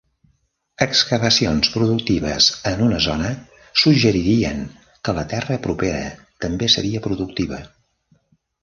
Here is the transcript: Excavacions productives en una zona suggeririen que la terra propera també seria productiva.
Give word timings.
Excavacions 0.85 1.69
productives 1.73 2.47
en 2.71 2.81
una 2.87 3.03
zona 3.09 3.29
suggeririen 3.85 4.67
que 4.89 5.19
la 5.21 5.29
terra 5.37 5.63
propera 5.69 6.05
també 6.47 6.73
seria 6.79 7.05
productiva. 7.11 7.65